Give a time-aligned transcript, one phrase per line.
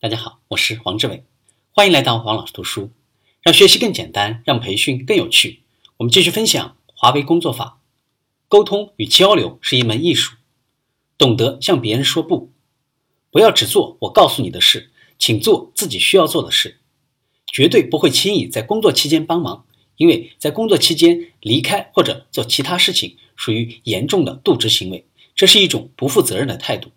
[0.00, 1.24] 大家好，我是黄志伟，
[1.72, 2.92] 欢迎来到黄老师读书，
[3.42, 5.62] 让学习更简单，让培训更有趣。
[5.96, 7.80] 我们继续分享华为工作法。
[8.46, 10.36] 沟通与交流是一门艺术，
[11.18, 12.52] 懂得向别人说不，
[13.32, 16.78] 不要只做我告诉你的事，请做自己需要做的事。
[17.48, 25.04] 绝对不会轻易在工作期间帮忙，因为在工作期间离开或者做其他事情，属于严重的渎职行为，
[25.34, 26.92] 这是一种不负责任的态度。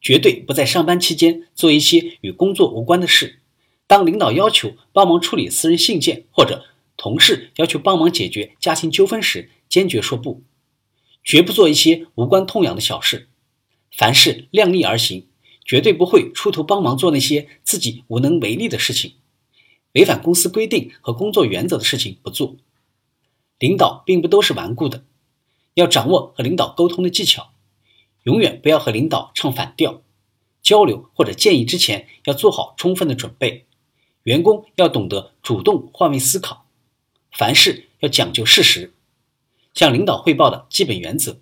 [0.00, 3.40] 绝对不在上班期间做一些与工作无关的事。
[3.86, 6.64] 当领导要求帮忙处理私人信件，或者
[6.96, 10.42] 同事要求帮忙解决家庭纠纷时，坚决说不。
[11.22, 13.28] 绝不做一些无关痛痒的小事。
[13.90, 15.26] 凡事量力而行，
[15.64, 19.14] 绝对不会出头帮忙做那些自己无能为力的事情。
[19.92, 22.56] 违反公司规定和工作原则的事情不做。
[23.58, 25.04] 领导并不都是顽固的，
[25.74, 27.49] 要掌握和领导沟通的技巧。
[28.24, 30.02] 永远不要和领导唱反调，
[30.62, 33.66] 交流或者建议之前要做好充分的准备。
[34.24, 36.66] 员工要懂得主动换位思考，
[37.32, 38.92] 凡事要讲究事实。
[39.72, 41.38] 向领导汇报的基本原则，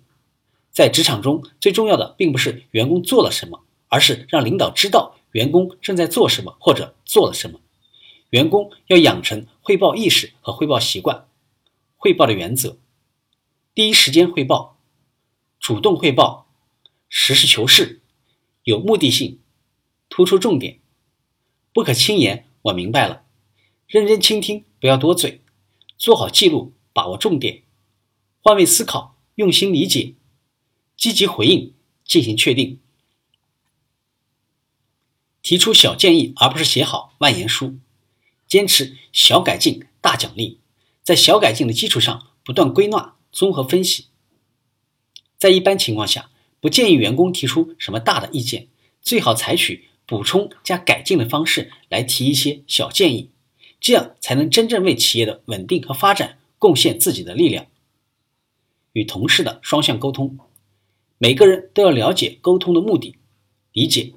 [0.71, 7.59] 在职场中最重要的并不是员工做了什么，而是让领导知道员工正在做什么或者做了什么。
[8.29, 11.27] 员工要养成汇报意识和汇报习惯。
[11.97, 12.77] 汇报的原则：
[13.73, 14.77] 第一时间汇报，
[15.59, 16.48] 主动汇报。
[17.09, 18.01] 实事求是，
[18.63, 19.39] 有目的性，
[20.09, 20.79] 突出重点，
[21.73, 22.45] 不可轻言。
[22.63, 23.25] 我明白了，
[23.87, 25.41] 认真倾听，不要多嘴，
[25.97, 27.63] 做好记录，把握重点，
[28.41, 30.13] 换位思考，用心理解，
[30.95, 31.73] 积极回应，
[32.05, 32.79] 进行确定。
[35.41, 37.79] 提出小建议，而不是写好万言书。
[38.47, 40.59] 坚持小改进大奖励，
[41.01, 44.07] 在小改进的基础上不断归纳、综合分析。
[45.37, 46.29] 在一般情况下。
[46.61, 48.67] 不建议员工提出什么大的意见，
[49.01, 53.29] 最好采取补充加改进的方式来提一些小建议，
[53.79, 57.67] 这样才能真正为企业的稳定和发展贡献自己的力量。
[58.91, 60.37] 与同事的双向沟通，
[61.17, 63.15] 每个人都要了解沟通的目的，
[63.71, 64.13] 理解，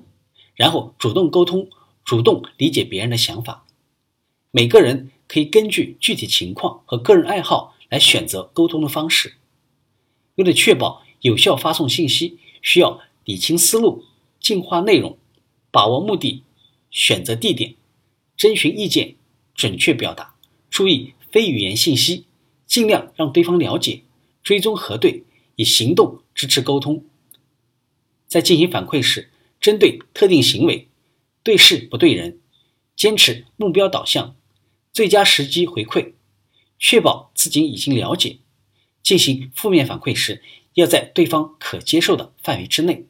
[0.57, 1.69] 然后主动沟通，
[2.05, 3.67] 主动理解别人的想法。
[4.51, 9.35] 每个人可以根据具体情况和个人爱好来选择沟通的方式，
[10.35, 11.05] 为了确保。
[11.23, 14.05] 有效发送信息需要理清思路、
[14.41, 15.19] 净化内容、
[15.71, 16.43] 把握目的、
[16.91, 17.75] 选择地点、
[18.37, 19.15] 征询意见、
[19.55, 20.35] 准确表达，
[20.69, 22.27] 注意非语言信息，
[22.67, 24.03] 尽量让对方了解，
[24.43, 25.23] 追踪核对，
[25.57, 27.05] 以行动支持沟通。
[28.27, 30.89] 在进行反馈时，针对特定行为，
[31.45, 32.41] 对事不对人，
[32.97, 34.35] 坚持目标导向，
[34.93, 36.15] 最佳时机回馈，
[36.79, 38.39] 确保自己已经了解。
[39.03, 40.43] 进行负面反馈时，
[40.75, 43.07] 要在对方可接受的范围之内，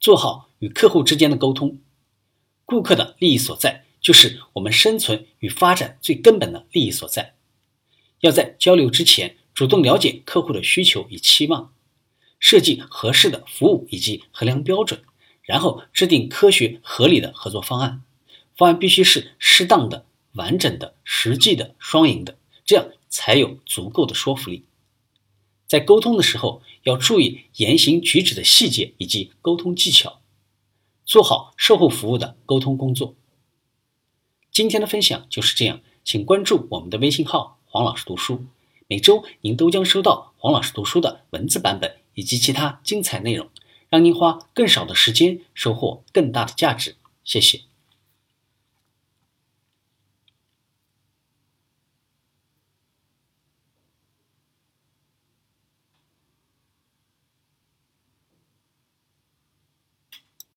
[0.00, 1.78] 做好与客户之间的沟通。
[2.64, 7.34] 顾客的利益所在，就是我们生存与发展最根本的利益所在。
[8.20, 11.74] 要在交流之前，主动了解客户的需求与期望，
[12.38, 15.02] 设计合适的服务以及衡量标准，
[15.42, 18.02] 然后制定科学合理的合作方案。
[18.56, 24.64] 方案必须是适当的、完整的、实际的、双赢的，这样才有足够的说服力。
[25.66, 30.20] 在沟通的时候，要注意言行举止的细节以及沟通技巧，
[31.04, 33.14] 做好售后服务的沟通工作。
[34.52, 38.44] 今天的分享就是这样，请关注我们的微信号“黄老师读书”，
[38.86, 43.48] 每周您都将收到黄老师读书的文字版本以及其他精彩内容，
[43.88, 46.96] 让您花更少的时间收获更大的价值。
[47.24, 47.73] 谢谢。